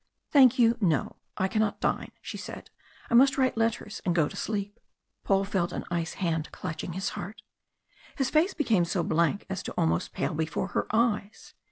[0.31, 1.17] "Thank you, no.
[1.37, 2.71] I cannot dine," she said.
[3.11, 4.79] "I must write letters and go to sleep."
[5.23, 7.43] Paul felt an ice hand clutching his heart.
[8.15, 11.53] His face became so blank as to almost pale before her eyes.